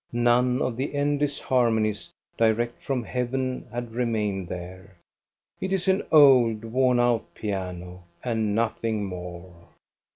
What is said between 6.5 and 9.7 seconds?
worn out piano, and nothing more.